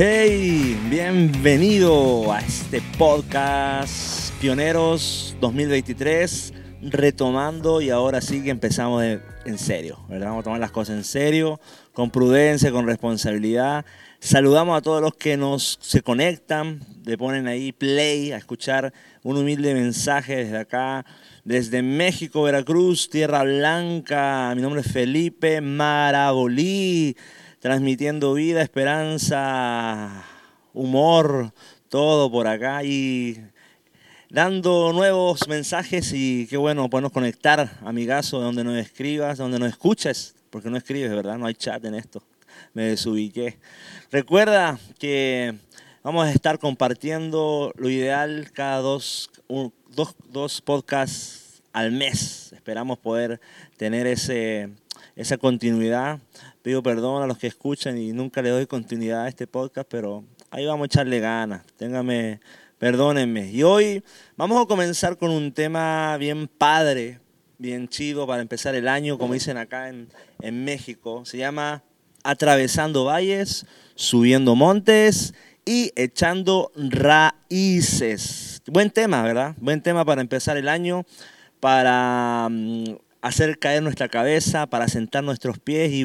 [0.00, 9.98] Hey, bienvenido a este podcast Pioneros 2023, retomando y ahora sí que empezamos en serio,
[10.08, 10.28] ¿verdad?
[10.28, 11.58] Vamos a tomar las cosas en serio,
[11.92, 13.84] con prudencia, con responsabilidad.
[14.20, 18.92] Saludamos a todos los que nos se conectan, le ponen ahí play a escuchar
[19.24, 21.04] un humilde mensaje desde acá,
[21.42, 24.52] desde México, Veracruz, Tierra Blanca.
[24.54, 27.16] Mi nombre es Felipe Marabolí
[27.60, 30.24] transmitiendo vida, esperanza,
[30.72, 31.52] humor,
[31.88, 33.38] todo por acá y
[34.30, 40.34] dando nuevos mensajes y qué bueno podernos conectar, amigazo, donde nos escribas, donde nos escuches,
[40.50, 41.38] porque no escribes, ¿verdad?
[41.38, 42.22] No hay chat en esto.
[42.74, 43.58] Me desubiqué.
[44.10, 45.54] Recuerda que
[46.02, 49.30] vamos a estar compartiendo lo ideal cada dos,
[49.88, 52.52] dos, dos podcasts al mes.
[52.52, 53.40] Esperamos poder
[53.76, 54.70] tener ese,
[55.16, 56.20] esa continuidad
[56.68, 60.22] Pido perdón a los que escuchan y nunca le doy continuidad a este podcast, pero
[60.50, 61.64] ahí vamos a echarle ganas.
[61.78, 62.40] Téngame,
[62.78, 63.50] perdónenme.
[63.50, 64.04] Y hoy
[64.36, 67.20] vamos a comenzar con un tema bien padre,
[67.56, 70.08] bien chido para empezar el año, como dicen acá en,
[70.42, 71.24] en México.
[71.24, 71.84] Se llama
[72.22, 75.32] Atravesando valles, subiendo montes
[75.64, 78.60] y echando raíces.
[78.66, 79.54] Buen tema, ¿verdad?
[79.58, 81.06] Buen tema para empezar el año,
[81.60, 86.04] para mm, hacer caer nuestra cabeza, para sentar nuestros pies y,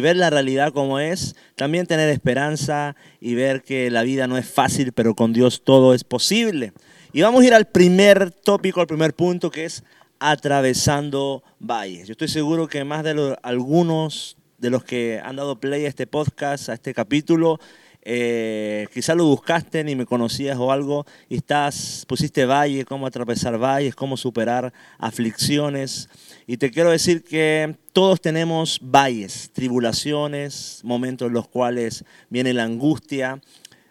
[0.00, 4.48] ver la realidad como es, también tener esperanza y ver que la vida no es
[4.48, 6.72] fácil, pero con Dios todo es posible.
[7.12, 9.84] Y vamos a ir al primer tópico, al primer punto, que es
[10.18, 12.08] atravesando valles.
[12.08, 16.06] Yo estoy seguro que más de algunos de los que han dado play a este
[16.06, 17.60] podcast, a este capítulo,
[18.06, 23.58] eh, quizás lo buscaste ni me conocías o algo y estás, pusiste valles, cómo atravesar
[23.58, 26.10] valles, cómo superar aflicciones.
[26.46, 32.64] Y te quiero decir que todos tenemos valles, tribulaciones, momentos en los cuales viene la
[32.64, 33.40] angustia,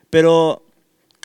[0.10, 0.64] pero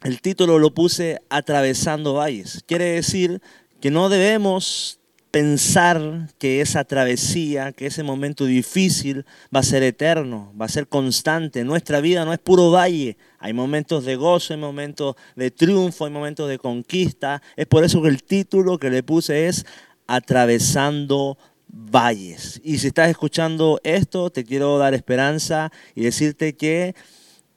[0.03, 2.65] el título lo puse atravesando valles.
[2.67, 3.43] Quiere decir
[3.81, 4.98] que no debemos
[5.31, 10.89] pensar que esa travesía, que ese momento difícil va a ser eterno, va a ser
[10.89, 11.65] constante.
[11.65, 13.16] Nuestra vida no es puro valle.
[13.38, 17.43] Hay momentos de gozo, hay momentos de triunfo, hay momentos de conquista.
[17.56, 19.67] Es por eso que el título que le puse es
[20.06, 21.37] Atravesando
[21.69, 22.61] valles.
[22.65, 26.94] Y si estás escuchando esto, te quiero dar esperanza y decirte que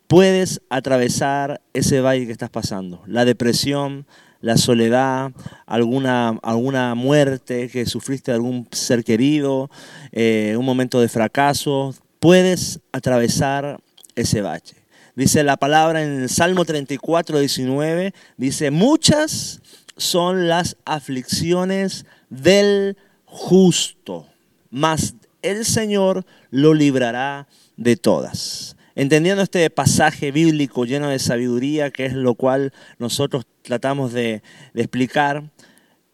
[0.07, 3.01] puedes atravesar ese valle que estás pasando.
[3.05, 4.05] La depresión,
[4.41, 5.31] la soledad,
[5.65, 9.69] alguna, alguna muerte que sufriste de algún ser querido,
[10.11, 13.79] eh, un momento de fracaso, puedes atravesar
[14.15, 14.75] ese bache.
[15.15, 19.61] Dice la palabra en el Salmo 34, 19, dice, muchas
[19.97, 24.27] son las aflicciones del justo,
[24.69, 27.47] mas el Señor lo librará
[27.77, 28.75] de todas.
[28.95, 34.41] Entendiendo este pasaje bíblico lleno de sabiduría, que es lo cual nosotros tratamos de,
[34.73, 35.43] explicar,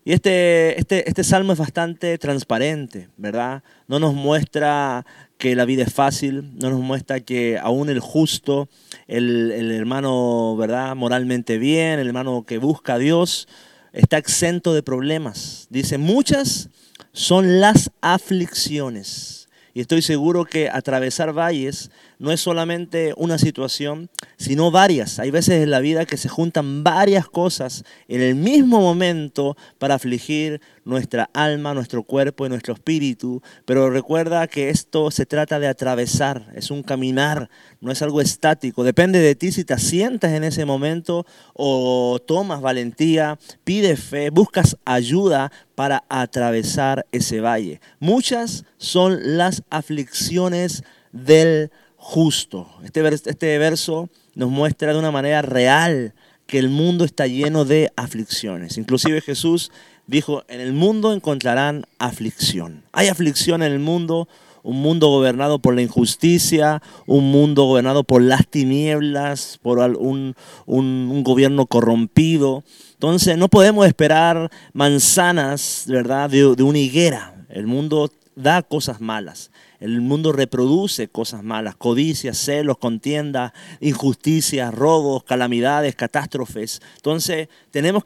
[0.04, 3.62] y este, este, este salmo es bastante transparente, ¿verdad?
[3.88, 5.06] No nos muestra
[5.38, 8.70] que la vida es fácil, no nos muestra que aún el justo,
[9.08, 10.96] el, el, hermano, ¿verdad?
[10.96, 13.50] Moralmente bien, el hermano que busca a Dios,
[13.92, 15.68] está exento de problemas.
[15.70, 16.70] Dice, muchas
[17.12, 19.50] son las aflicciones.
[19.74, 25.20] Y estoy seguro que atravesar valles no es solamente una situación, sino varias.
[25.20, 29.96] Hay veces en la vida que se juntan varias cosas en el mismo momento para
[29.96, 33.42] afligir nuestra alma, nuestro cuerpo y nuestro espíritu.
[33.66, 37.50] Pero recuerda que esto se trata de atravesar, es un caminar,
[37.82, 38.84] no es algo estático.
[38.84, 44.78] Depende de ti si te sientas en ese momento o tomas valentía, pides fe, buscas
[44.86, 47.82] ayuda para atravesar ese valle.
[48.00, 51.72] Muchas son las aflicciones del
[52.08, 52.70] justo.
[52.86, 56.14] Este, este verso nos muestra de una manera real
[56.46, 58.78] que el mundo está lleno de aflicciones.
[58.78, 59.74] Inclusive Jesús
[60.08, 62.86] dijo, en el mundo encontrarán aflicción.
[62.94, 64.30] Hay aflicción en el mundo,
[64.64, 70.34] un mundo gobernado por la injusticia, un mundo gobernado por las tinieblas, por un,
[70.66, 72.64] un, gobierno corrompido.
[72.94, 77.46] Entonces no podemos esperar manzanas, ¿verdad?, de, de una higuera.
[77.50, 79.52] El mundo da cosas malas.
[79.80, 86.82] El mundo reproduce cosas malas, codicias, celos, contiendas, injusticias, robos, calamidades, catástrofes.
[86.96, 88.04] Entonces tenemos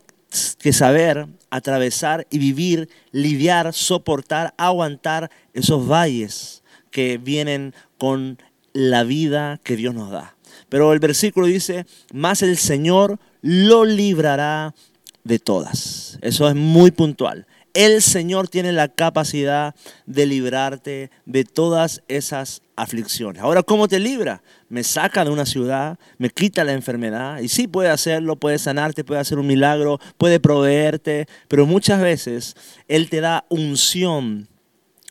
[0.60, 8.38] que saber atravesar y vivir, lidiar, soportar, aguantar esos valles que vienen con
[8.74, 10.36] la vida que Dios nos da.
[10.70, 14.74] Pero el versículo dice, más el Señor lo librará
[15.24, 16.18] de todas.
[16.22, 17.46] Eso es muy puntual.
[17.74, 19.76] El Señor tiene la capacidad
[20.06, 23.42] de librarte de todas esas aflicciones.
[23.42, 24.42] Ahora, ¿cómo te libra?
[24.70, 27.40] Me saca de una ciudad, me quita la enfermedad.
[27.40, 32.56] Y sí puede hacerlo, puede sanarte, puede hacer un milagro, puede proveerte, pero muchas veces
[32.88, 34.48] Él te da unción,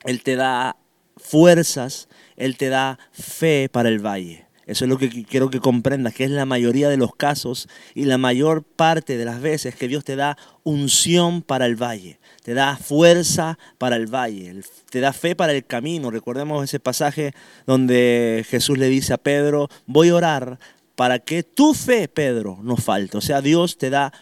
[0.04, 0.76] Él te da
[1.16, 4.50] fuerzas, Él te da fe para el valle.
[4.70, 8.04] Eso es lo que quiero que comprendas, que es la mayoría de los casos y
[8.04, 12.54] la mayor parte de las veces que Dios te da unción para el valle, te
[12.54, 16.10] da fuerza para el valle, te da fe para el camino.
[16.10, 17.32] Recordemos ese pasaje
[17.66, 20.58] donde Jesús le dice a Pedro, voy a orar
[20.94, 23.18] para que tu fe, Pedro, no falte.
[23.18, 24.12] O sea, Dios te da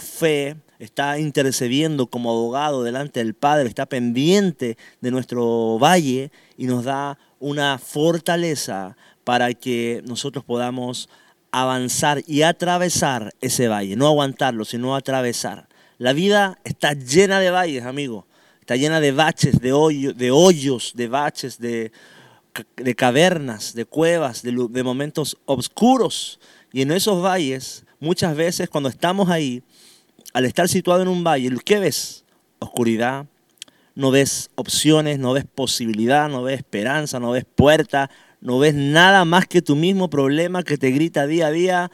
[0.00, 6.84] fe, está intercediendo como abogado delante del Padre, está pendiente de nuestro valle y nos
[6.84, 11.08] da una fortaleza para que nosotros podamos
[11.50, 15.67] avanzar y atravesar ese valle, no aguantarlo, sino atravesar.
[15.98, 18.26] La vida está llena de valles, amigo.
[18.60, 21.90] Está llena de baches, de, de hoyos, de baches, de,
[22.76, 26.38] de cavernas, de cuevas, de, de momentos oscuros.
[26.72, 29.62] Y en esos valles, muchas veces cuando estamos ahí,
[30.32, 32.24] al estar situado en un valle, ¿qué ves?
[32.60, 33.26] Oscuridad,
[33.94, 38.10] no ves opciones, no ves posibilidad, no ves esperanza, no ves puerta,
[38.40, 41.90] no ves nada más que tu mismo problema que te grita día a día,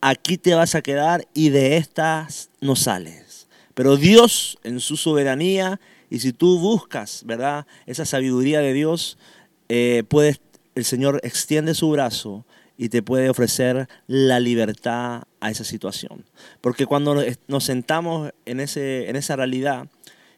[0.00, 3.29] aquí te vas a quedar y de estas no sales.
[3.74, 5.80] Pero Dios en su soberanía,
[6.10, 7.66] y si tú buscas, ¿verdad?
[7.86, 9.16] Esa sabiduría de Dios,
[9.68, 10.40] eh, puedes,
[10.74, 12.44] el Señor extiende su brazo
[12.76, 16.24] y te puede ofrecer la libertad a esa situación.
[16.60, 19.88] Porque cuando nos sentamos en, ese, en esa realidad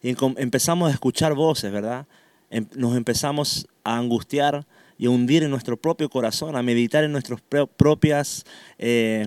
[0.02, 2.06] y empezamos a escuchar voces, ¿verdad?
[2.50, 4.66] Em, nos empezamos a angustiar,
[5.02, 7.40] y hundir en nuestro propio corazón, a meditar en nuestras
[7.76, 8.44] propias
[8.78, 9.26] eh,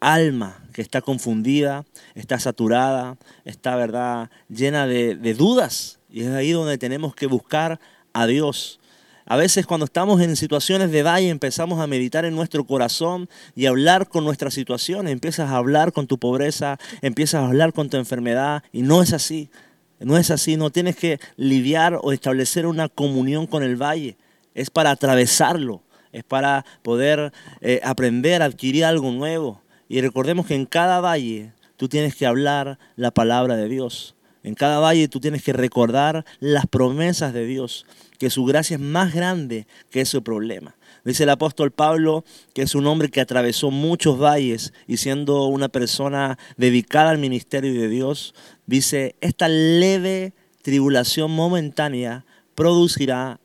[0.00, 1.84] alma que está confundida,
[2.14, 5.98] está saturada, está verdad llena de, dudas.
[6.10, 7.80] Y es ahí donde tenemos que buscar
[8.12, 8.80] a Dios.
[9.26, 13.66] A veces cuando estamos en situaciones de valle empezamos a meditar en nuestro corazón y
[13.66, 15.12] hablar con nuestras situaciones.
[15.12, 19.12] Empiezas a hablar con tu pobreza, empiezas a hablar con tu enfermedad y no es
[19.12, 19.50] así.
[19.98, 24.16] No es así, no tienes que lidiar o establecer una comunión con el valle
[24.56, 25.82] es para atravesarlo,
[26.12, 29.60] es para poder eh, aprender, adquirir algo nuevo.
[29.88, 34.14] Y recordemos que en cada valle tú tienes que hablar la palabra de Dios.
[34.42, 37.84] En cada valle tú tienes que recordar las promesas de Dios,
[38.18, 40.76] que su gracia es más grande que ese problema.
[41.04, 42.24] Dice el apóstol Pablo
[42.54, 47.72] que es un hombre que atravesó muchos valles y siendo una persona dedicada al ministerio
[47.72, 48.34] de Dios,
[48.66, 52.24] dice, esta leve tribulación momentánea
[52.54, 53.40] producirá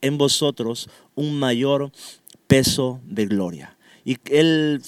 [0.00, 1.92] en vosotros un mayor
[2.46, 3.76] peso de gloria.
[4.04, 4.82] Y él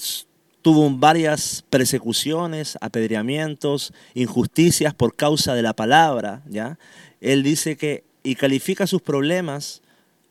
[0.61, 6.77] tuvo varias persecuciones, apedreamientos, injusticias por causa de la palabra, ¿ya?
[7.21, 9.81] Él dice que y califica sus problemas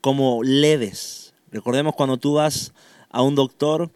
[0.01, 1.33] como leves.
[1.51, 2.73] Recordemos cuando tú vas
[3.09, 3.91] a un doctor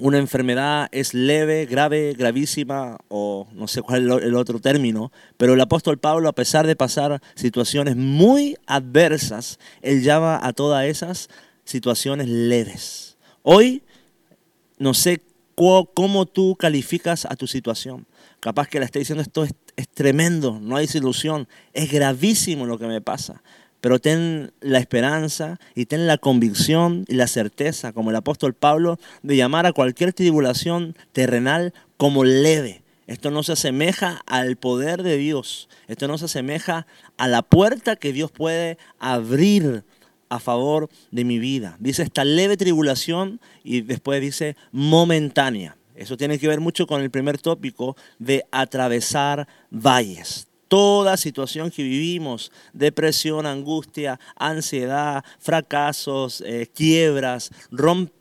[0.00, 5.54] una enfermedad es leve, grave, gravísima o no sé cuál es el otro término, pero
[5.54, 11.28] el apóstol Pablo, a pesar de pasar situaciones muy adversas, él llama a todas esas
[11.64, 13.18] situaciones leves.
[13.42, 13.82] Hoy
[14.78, 15.20] no sé
[15.94, 18.06] cómo tú calificas a tu situación.
[18.40, 22.78] Capaz que le esté diciendo esto es, es tremendo, no hay solución, es gravísimo lo
[22.78, 23.42] que me pasa
[23.80, 28.98] pero ten la esperanza y ten la convicción y la certeza, como el apóstol Pablo,
[29.22, 32.82] de llamar a cualquier tribulación terrenal como leve.
[33.06, 35.68] Esto no se asemeja al poder de Dios.
[35.88, 36.86] Esto no se asemeja
[37.16, 39.82] a la puerta que Dios puede abrir
[40.30, 41.76] a favor de mi vida.
[41.78, 45.76] Dice esta leve tribulación y después dice momentánea.
[45.94, 51.82] Eso tiene que ver mucho con el primer tópico de atravesar valles toda situación que
[51.82, 57.50] vivimos, depresión, angustia, ansiedad, fracasos, eh, quiebras,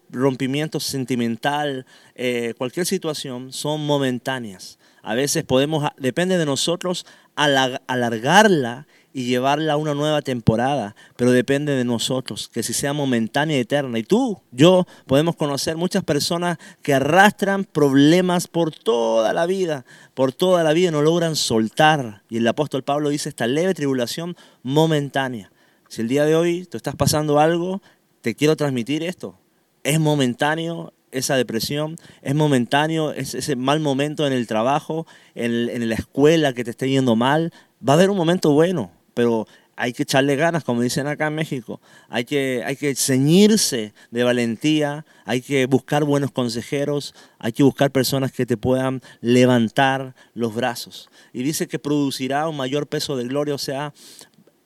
[0.10, 1.86] rompimiento sentimental,
[2.16, 4.80] eh, cualquier situación, son momentáneas.
[5.04, 11.74] A veces podemos, depende de nosotros, alargarla y llevarla a una nueva temporada, pero depende
[11.74, 13.98] de nosotros, que si sea momentánea y eterna.
[13.98, 20.32] Y tú, yo, podemos conocer muchas personas que arrastran problemas por toda la vida, por
[20.32, 22.24] toda la vida no logran soltar.
[22.30, 25.52] Y el apóstol Pablo dice esta leve tribulación momentánea.
[25.88, 27.82] Si el día de hoy tú estás pasando algo,
[28.22, 29.40] te quiero transmitir esto.
[29.84, 35.90] Es momentáneo, esa depresión, es momentáneo, es ese mal momento en el trabajo, en, en,
[35.90, 37.52] la escuela que te esté yendo mal,
[37.88, 41.36] va a haber un momento bueno, pero hay que echarle ganas, como dicen acá en
[41.36, 41.82] México.
[42.08, 47.92] Hay que, hay que ceñirse de valentía, hay que buscar buenos consejeros, hay que buscar
[47.92, 51.10] personas que te puedan levantar los brazos.
[51.34, 53.94] Y dice que producirá un mayor peso de gloria, o sea,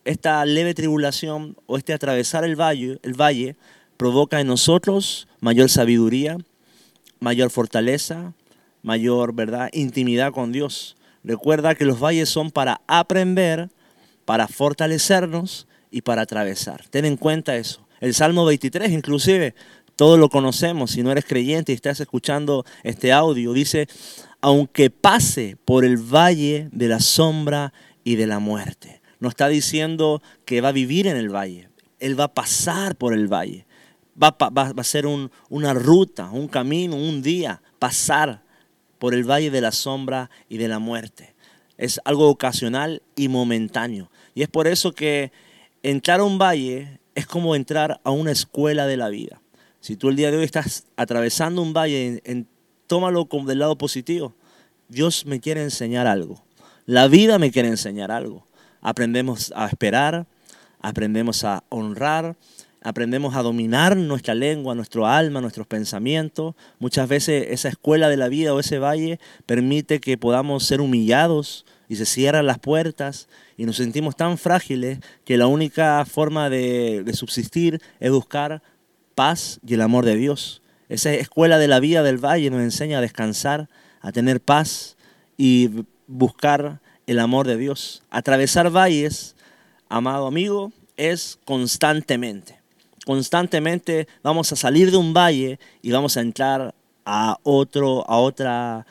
[0.05, 3.55] esta leve tribulación o este atravesar el valle, el valle
[3.97, 6.37] provoca en nosotros mayor sabiduría,
[7.19, 8.35] mayor fortaleza,
[8.83, 9.71] mayor ¿verdad?
[9.73, 10.95] intimidad con Dios.
[11.23, 13.69] Recuerda que los valles son para aprender,
[14.25, 16.85] para fortalecernos y para atravesar.
[16.89, 17.85] Ten en cuenta eso.
[17.99, 19.55] El Salmo 23, inclusive,
[19.95, 20.91] todos lo conocemos.
[20.91, 23.87] Si no eres creyente y estás escuchando este audio, dice,
[24.41, 29.01] aunque pase por el valle de la sombra y de la muerte.
[29.19, 31.69] No está diciendo que va a vivir en el valle.
[31.99, 33.65] Él va a pasar por el valle.
[34.21, 38.43] Va, a ser una ruta, un camino, un día, pasar
[38.99, 41.32] por el valle de la sombra y de la muerte.
[41.77, 44.09] Es algo ocasional y momentáneo.
[44.35, 45.31] Y es por eso que
[45.81, 49.41] entrar a un valle es como entrar a una escuela de la vida.
[49.79, 52.47] Si tú el día de hoy estás atravesando un valle, en,
[52.87, 54.33] tómalo como del lado positivo.
[54.87, 56.43] Dios me quiere enseñar algo.
[56.85, 58.45] La vida me quiere enseñar algo.
[58.81, 60.27] Aprendemos a esperar,
[60.79, 62.35] aprendemos a honrar,
[62.83, 66.55] aprendemos a dominar nuestra lengua, nuestro alma, nuestros pensamientos.
[66.79, 71.65] Muchas veces esa escuela de la vida o ese valle permite que podamos ser humillados
[71.87, 77.09] y se cierran las puertas y nos sentimos tan frágiles que la única forma de,
[77.13, 78.61] subsistir es buscar
[79.15, 80.61] paz y el amor de Dios.
[80.89, 83.69] Esa escuela de la vida del valle nos enseña a descansar,
[84.01, 84.97] a tener paz
[85.37, 85.69] y
[86.07, 88.03] buscar el amor de Dios.
[88.09, 89.35] Atravesar valles,
[89.87, 92.62] amado amigo, es constantemente
[93.05, 96.73] constantemente vamos a salir de un valle y vamos a entrar
[97.05, 98.85] a otro, a otra,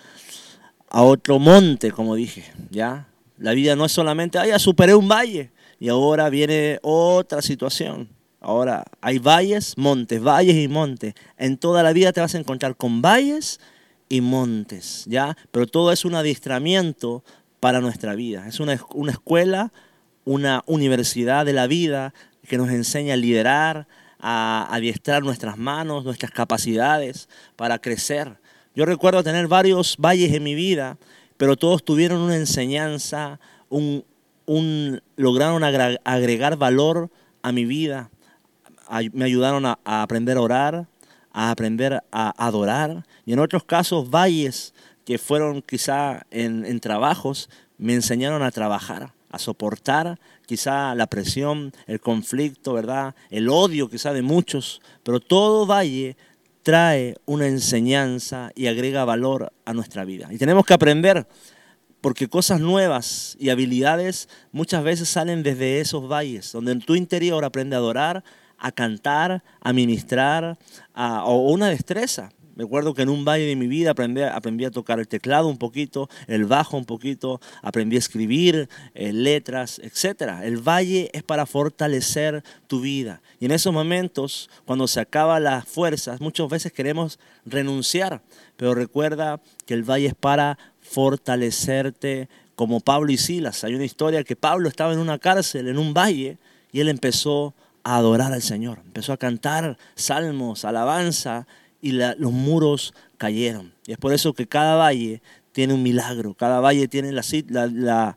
[0.88, 3.08] a otro monte, como dije, ¿ya?
[3.38, 5.50] La vida no es solamente, ah, ya superé un valle
[5.80, 8.08] y ahora viene otra situación.
[8.40, 11.14] Ahora hay valles, montes, valles y montes.
[11.38, 13.60] En toda la vida te vas a encontrar con valles
[14.08, 15.36] y montes, ¿ya?
[15.50, 17.24] Pero todo es un adiestramiento
[17.60, 18.46] para nuestra vida.
[18.48, 19.72] Es una, una escuela,
[20.24, 22.12] una universidad de la vida
[22.48, 23.86] que nos enseña a liderar,
[24.22, 28.38] a adiestrar nuestras manos, nuestras capacidades para crecer.
[28.74, 30.96] Yo recuerdo tener varios valles en mi vida,
[31.36, 33.40] pero todos tuvieron una enseñanza,
[35.16, 37.10] lograron agregar valor
[37.42, 38.10] a mi vida.
[39.12, 40.86] Me ayudaron a, aprender a orar,
[41.32, 43.04] a aprender a adorar.
[43.26, 44.72] Y en otros casos, valles
[45.04, 47.50] que fueron quizá en trabajos,
[47.82, 53.14] me enseñaron a trabajar, a soportar quizá la presión, el conflicto, ¿verdad?
[53.30, 56.16] El odio quizá de muchos, pero todo valle
[56.62, 60.28] trae una enseñanza y agrega valor a nuestra vida.
[60.30, 61.26] Y tenemos que aprender,
[62.00, 67.44] porque cosas nuevas y habilidades muchas veces salen desde esos valles, donde en tu interior
[67.44, 68.22] aprende a adorar,
[68.58, 70.56] a cantar, a ministrar,
[70.94, 72.30] o una destreza.
[72.54, 75.48] Me acuerdo que en un valle de mi vida aprendí, aprendí, a tocar el teclado
[75.48, 80.40] un poquito, el bajo un poquito, aprendí a escribir eh, letras, etc.
[80.42, 83.22] El valle es para fortalecer tu vida.
[83.40, 88.20] Y en esos momentos, cuando se acaban las fuerzas, muchas veces queremos renunciar.
[88.56, 93.64] Pero recuerda que el valle es para fortalecerte como Pablo y Silas.
[93.64, 96.36] Hay una historia que Pablo estaba en una cárcel, en un valle,
[96.70, 98.80] y él empezó a adorar al Señor.
[98.84, 101.46] Empezó a cantar salmos, alabanza,
[101.82, 103.74] y los muros cayeron.
[103.86, 105.20] Y es por eso que cada valle
[105.52, 108.16] tiene un milagro, cada valle tiene la,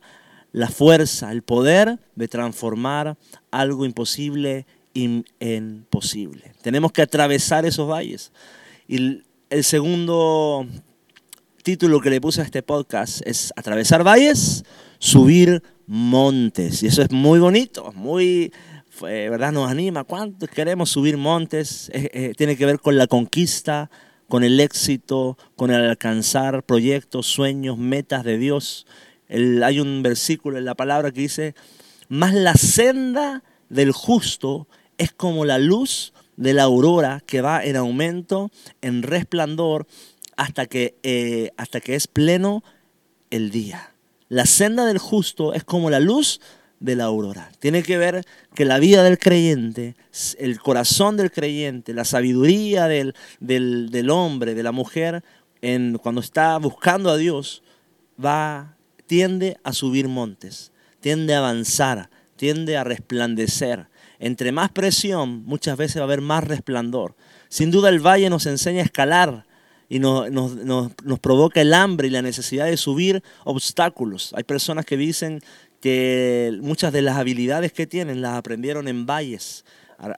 [0.52, 3.18] la, fuerza, el poder de transformar
[3.50, 6.54] algo imposible en posible.
[6.62, 8.32] Tenemos que atravesar esos valles.
[8.88, 10.66] Y el segundo
[11.62, 14.64] título que le puse a este podcast es Atravesar valles,
[14.98, 16.82] subir montes.
[16.82, 18.52] Y eso es muy bonito, muy
[19.02, 19.52] ¿verdad?
[19.52, 20.04] Nos anima.
[20.04, 21.90] ¿Cuántos queremos subir montes?
[22.36, 23.90] tiene que ver con la conquista,
[24.28, 28.86] con el éxito, con el alcanzar proyectos, sueños, metas de Dios.
[29.28, 31.54] hay un versículo en la palabra que dice,
[32.08, 37.76] más la senda del justo es como la luz de la aurora que va en
[37.76, 38.50] aumento,
[38.82, 39.86] en resplandor,
[40.36, 42.62] hasta que, eh, hasta que es pleno
[43.30, 43.94] el día.
[44.28, 46.40] La senda del justo es como la luz
[46.80, 47.50] de la aurora.
[47.58, 49.96] Tiene que ver que la vida del creyente,
[50.38, 55.24] el corazón del creyente, la sabiduría del, del, hombre, de la mujer,
[55.62, 57.62] en, cuando está buscando a Dios,
[58.22, 63.88] va, tiende a subir montes, tiende a avanzar, tiende a resplandecer.
[64.18, 67.16] Entre más presión, muchas veces va a haber más resplandor.
[67.48, 69.46] Sin duda el valle nos enseña a escalar,
[69.88, 74.32] y nos, nos, provoca el hambre y la necesidad de subir obstáculos.
[74.36, 75.40] Hay personas que dicen
[75.80, 79.64] que muchas de las habilidades que tienen las aprendieron en valles,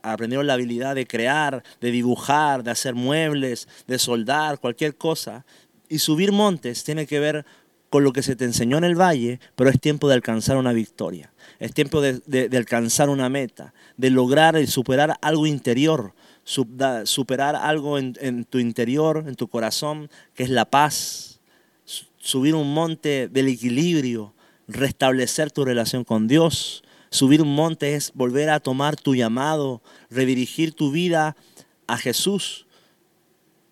[0.03, 5.45] aprendieron la habilidad de crear, de dibujar, de hacer muebles, de soldar, cualquier cosa.
[5.89, 7.45] Y subir montes tiene que ver
[7.91, 10.73] con lo que se te enseñó en el valle, pero es tiempo de alcanzar una
[10.73, 11.33] victoria.
[11.59, 16.13] Es tiempo de, alcanzar una meta, de lograr y superar algo interior,
[16.45, 21.41] superar algo en, en, tu interior, en tu corazón, que es la paz.
[22.19, 24.35] Subir un monte del equilibrio,
[24.69, 26.85] restablecer tu relación con Dios.
[27.11, 31.37] Subir un monte es volver a tomar tu llamado, redirigir tu vida
[31.87, 32.67] a Jesús.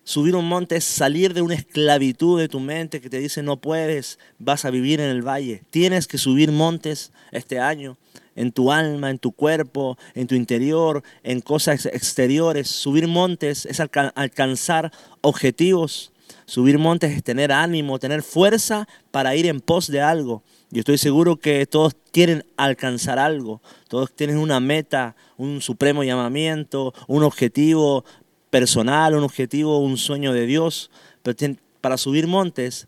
[0.03, 3.57] Subir un monte es salir de una esclavitud de tu mente que te dice no
[3.57, 5.63] puedes, vas a vivir en el valle.
[5.69, 7.97] Tienes que subir montes este año,
[8.35, 12.69] en tu alma, en tu cuerpo, en tu interior, en cosas exteriores.
[12.69, 16.13] Subir montes es alcanzar objetivos.
[16.47, 20.43] Subir montes es tener ánimo, tener fuerza para ir en pos de algo.
[20.71, 26.93] Yo estoy seguro que todos quieren alcanzar algo, todos tienen una meta, un supremo llamamiento,
[27.07, 28.05] un objetivo
[28.49, 30.89] personal, un objetivo, un sueño de Dios.
[31.21, 32.87] Pero para subir montes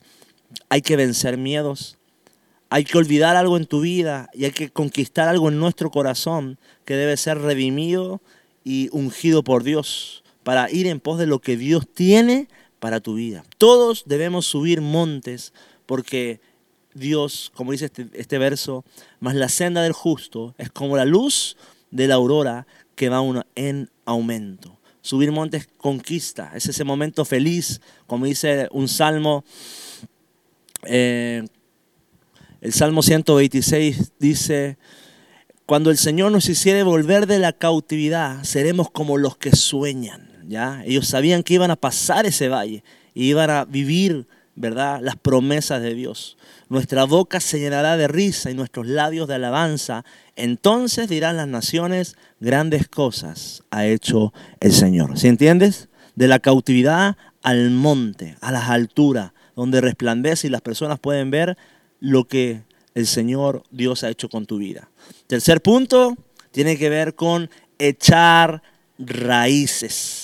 [0.70, 1.98] hay que vencer miedos,
[2.70, 6.58] hay que olvidar algo en tu vida y hay que conquistar algo en nuestro corazón
[6.86, 8.22] que debe ser redimido
[8.64, 12.48] y ungido por Dios para ir en pos de lo que Dios tiene
[12.80, 13.44] para tu vida.
[13.58, 15.54] Todos debemos subir montes
[15.86, 16.40] porque
[16.94, 18.84] Dios, como dice este, este, verso,
[19.20, 21.58] más la senda del justo es como la luz
[21.92, 23.22] de la aurora que va
[23.56, 24.78] en aumento.
[25.02, 29.44] Subir montes conquista, es ese momento feliz, como dice un salmo,
[30.84, 31.46] eh,
[32.62, 34.78] el Salmo 126 dice,
[35.66, 40.29] cuando el Señor nos hiciere volver de la cautividad, seremos como los que sueñan.
[40.50, 40.84] ¿Ya?
[40.86, 45.00] Ellos sabían que iban a pasar ese valle y iban a vivir ¿verdad?
[45.02, 46.38] las promesas de Dios.
[46.68, 50.04] Nuestra boca se llenará de risa y nuestros labios de alabanza.
[50.36, 55.18] Entonces dirán las naciones, grandes cosas ha hecho el Señor.
[55.20, 55.88] ¿Sí entiendes?
[56.16, 61.58] De la cautividad al monte, a las alturas, donde resplandece y las personas pueden ver
[62.00, 62.64] lo que
[62.96, 64.90] el Señor Dios ha hecho con tu vida.
[65.28, 66.18] Tercer punto,
[66.52, 68.64] tiene que ver con echar
[68.98, 70.19] raíces.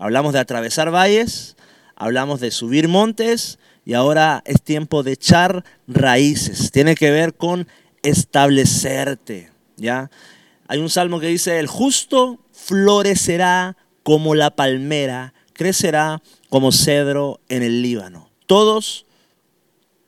[0.00, 1.56] Hablamos de atravesar valles,
[1.94, 6.70] hablamos de subir montes y ahora es tiempo de echar raíces.
[6.70, 7.68] Tiene que ver con
[8.02, 10.10] establecerte, ¿ya?
[10.68, 17.62] Hay un salmo que dice, "El justo florecerá como la palmera, crecerá como cedro en
[17.62, 19.04] el Líbano." Todos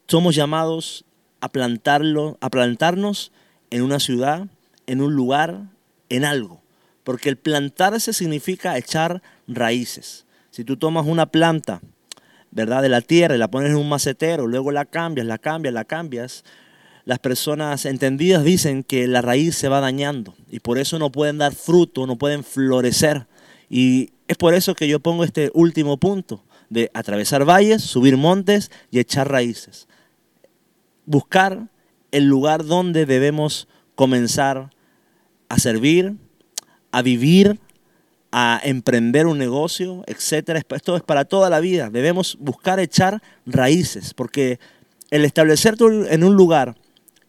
[0.09, 1.05] somos llamados
[1.43, 3.31] a plantarlo, a plantarnos
[3.69, 4.47] en una ciudad,
[4.87, 5.65] en un lugar,
[6.09, 6.62] en algo,
[7.05, 10.27] porque el plantarse significa echar raíces.
[10.51, 11.81] Si tú tomas una planta
[12.53, 12.83] ¿verdad?
[12.83, 15.85] De la tierra y la pones en un macetero, luego la cambias, la cambias, la
[15.85, 16.45] cambias.
[17.05, 21.39] Las personas entendidas dicen que la raíz se va dañando y por eso no pueden
[21.39, 23.27] dar fruto, no pueden florecer.
[23.69, 28.71] Y es por eso que yo pongo este último punto de atravesar valles, subir montes
[28.91, 29.89] y echar raíces.
[31.07, 31.69] Buscar
[32.13, 34.71] el lugar donde debemos comenzar
[35.49, 36.17] a servir,
[36.93, 37.59] a vivir,
[38.31, 40.63] a emprender un negocio, etcétera.
[40.71, 41.91] Esto es para toda la vida.
[41.91, 44.61] Debemos buscar echar raíces, porque
[45.11, 46.77] el establecerte en un lugar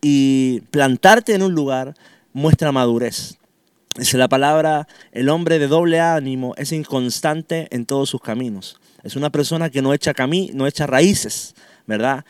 [0.02, 1.96] y plantarte en un lugar
[2.34, 3.38] muestra madurez.
[3.98, 8.80] Es la palabra, el hombre de doble ánimo es inconstante en todos sus caminos.
[9.04, 10.14] Es una persona que no echa,
[10.54, 11.54] no echa raíces,
[11.86, 12.26] ¿verdad?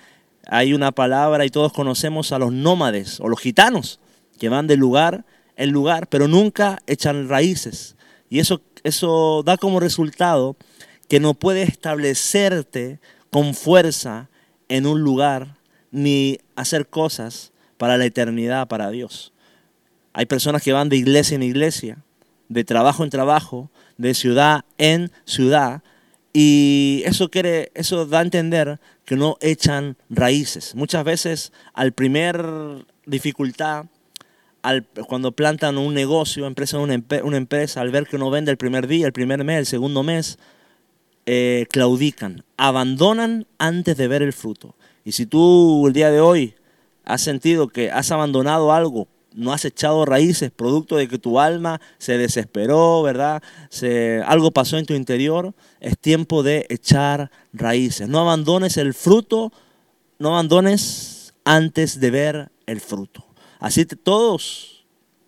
[0.47, 3.99] Hay una palabra y todos conocemos a los nómades o los gitanos
[4.39, 5.23] que van de lugar
[5.55, 7.95] en lugar, pero nunca echan raíces.
[8.29, 10.55] Y eso, eso da como resultado
[11.07, 14.29] que no puedes establecerte con fuerza
[14.69, 15.57] en un lugar
[15.91, 19.33] ni hacer cosas para la eternidad, para Dios.
[20.13, 22.03] Hay personas que van de iglesia en iglesia,
[22.49, 25.83] de trabajo en trabajo, de ciudad en ciudad,
[26.33, 30.73] y eso, quiere, eso da a entender que no echan raíces.
[30.73, 32.43] Muchas veces al primer
[33.05, 33.85] dificultad
[35.07, 39.05] cuando plantan un negocio, empresa una, empresa, al ver que no vende el primer día,
[39.05, 40.39] el primer mes, el segundo mes,
[41.25, 44.75] eh, claudican, abandonan antes de ver el fruto.
[45.03, 46.55] Y si tú el día de hoy
[47.03, 51.81] has sentido que has abandonado algo, no has echado raíces, producto de que tu alma
[51.97, 53.41] se desesperó, ¿verdad?
[53.69, 58.07] Se, algo pasó en tu interior, es tiempo de echar raíces.
[58.07, 59.51] No abandones el fruto,
[60.19, 63.25] no abandones antes de ver el fruto.
[63.63, 64.83] Así todos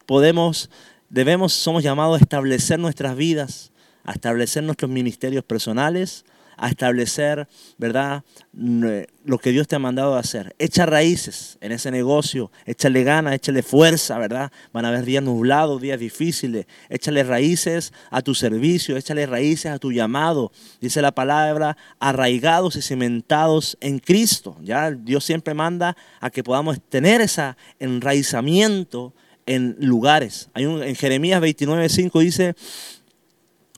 [0.05, 0.69] podemos,
[1.09, 3.71] debemos, somos llamados a establecer nuestras vidas,
[4.03, 6.25] a establecer nuestros ministerios personales,
[6.57, 8.23] a establecer, ¿verdad?
[8.53, 10.55] Lo que Dios te ha mandado a hacer.
[10.59, 14.51] Echa raíces en ese negocio, échale ganas, échale fuerza, ¿verdad?
[14.71, 16.65] Van a haber días nublados, días difíciles.
[16.89, 20.51] Échale raíces a tu servicio, échale raíces a tu llamado.
[20.79, 24.57] Dice la palabra, arraigados y cimentados en Cristo.
[24.61, 29.13] Ya Dios siempre manda a que podamos tener ese enraizamiento
[29.45, 30.49] en lugares.
[30.53, 32.55] Hay un, en Jeremías 29:5 dice,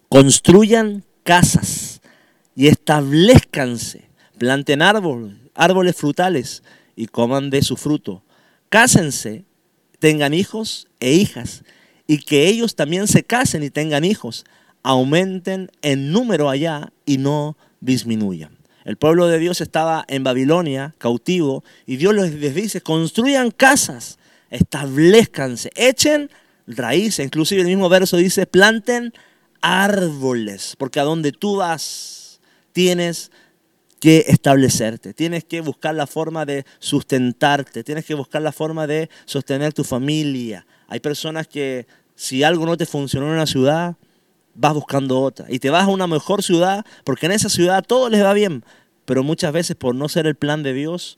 [0.10, 2.02] construyan casas
[2.58, 6.63] y establezcanse, planten árboles, frutales
[6.96, 8.24] y coman de su fruto.
[8.70, 9.46] Cásense,
[10.00, 11.63] tengan hijos e hijas,
[12.08, 14.43] y que ellos también se casen y tengan hijos,
[14.82, 18.58] aumenten en número allá y no disminuyan.
[18.86, 24.17] El pueblo de Dios estaba en Babilonia, cautivo, y Dios les dice, construyan casas,
[24.50, 26.32] establezcanse, echen
[26.65, 27.24] raíces.
[27.24, 29.13] Inclusive el mismo verso dice, planten
[29.62, 32.16] árboles, porque a donde tú vas
[32.78, 33.32] tienes
[34.00, 39.10] que establecerte, tienes que buscar la forma de sustentarte, tienes que buscar la forma de
[39.26, 40.68] sostener tu familia.
[40.88, 43.96] Hay personas que si algo no te funcionó en una ciudad,
[44.54, 48.10] vas buscando otra y te vas a una mejor ciudad porque en esa ciudad todo
[48.10, 48.63] les va bien,
[49.06, 51.18] pero muchas veces por no ser el plan de Dios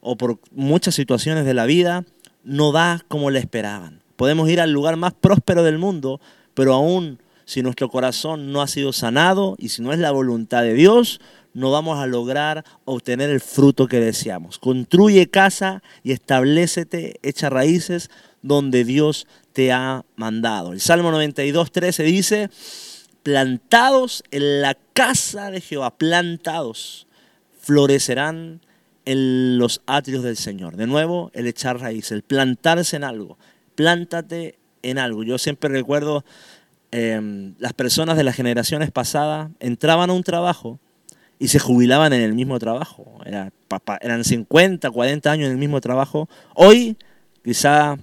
[0.00, 2.06] o por muchas situaciones de la vida,
[2.44, 4.00] no da como le esperaban.
[4.16, 6.18] Podemos ir al lugar más próspero del mundo,
[6.54, 10.62] pero aún si nuestro corazón no ha sido sanado y si no es la voluntad
[10.62, 11.20] de Dios,
[11.52, 14.58] no vamos a lograr obtener el fruto que deseamos.
[14.58, 18.10] Construye casa y establecete, echa raíces
[18.42, 20.72] donde Dios te ha mandado.
[20.72, 22.50] El Salmo 92, 13 dice,
[23.22, 27.06] plantados en la casa de Jehová, plantados,
[27.60, 28.60] florecerán
[29.04, 30.76] en los atrios del Señor.
[30.76, 33.38] De nuevo, el echar raíces, el plantarse en algo.
[33.74, 35.22] Plántate en algo.
[35.22, 36.24] Yo siempre recuerdo
[36.96, 40.78] Em, las personas de las generaciones pasadas entraban a un trabajo
[41.40, 43.18] y se jubilaban en el mismo trabajo.
[43.26, 43.50] Era,
[44.00, 46.28] eran 50, 40 años en el mismo trabajo.
[46.54, 46.96] Hoy,
[47.42, 47.96] quizá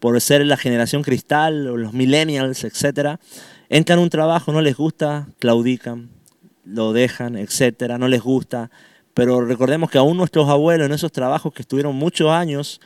[0.00, 3.20] por ser la generación cristal o los millennials, etc.,
[3.68, 6.10] entran a un trabajo, no les gusta, claudican,
[6.64, 8.72] lo dejan, etc., no les gusta.
[9.14, 12.80] Pero recordemos que aún nuestros abuelos en esos trabajos que estuvieron muchos años,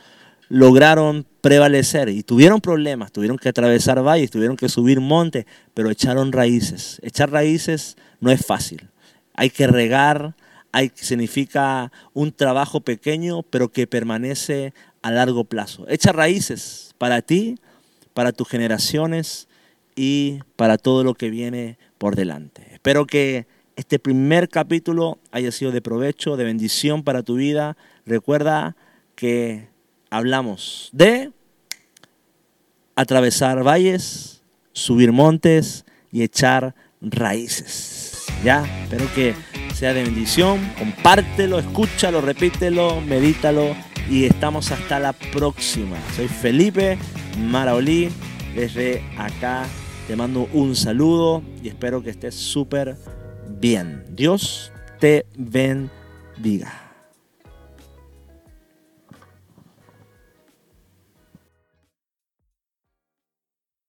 [0.49, 6.31] lograron prevalecer y tuvieron problemas, tuvieron que atravesar valles, tuvieron que subir montes, pero echaron
[6.31, 6.99] raíces.
[7.03, 8.89] Echar raíces no es fácil.
[9.33, 10.35] Hay que regar,
[10.71, 15.85] hay, significa un trabajo pequeño, pero que permanece a largo plazo.
[15.89, 17.59] Echa raíces para ti,
[18.13, 19.47] para tus generaciones
[19.95, 22.67] y para todo lo que viene por delante.
[22.71, 27.77] Espero que este primer capítulo haya sido de provecho, de bendición para tu vida.
[28.05, 28.75] Recuerda
[29.15, 29.69] que
[30.09, 31.31] hablamos de
[32.95, 34.41] atravesar valles,
[34.73, 38.25] subir montes y echar raíces.
[38.43, 39.35] Ya, espero que
[39.73, 40.59] sea de bendición.
[40.77, 43.75] Compártelo, escúchalo, repítelo, medítalo
[44.09, 45.97] y estamos hasta la próxima.
[46.15, 46.97] Soy Felipe
[47.39, 48.09] Maraolí.
[48.55, 49.65] Desde acá
[50.07, 52.97] te mando un saludo y espero que estés súper
[53.59, 54.03] bien.
[54.09, 56.86] Dios te bendiga.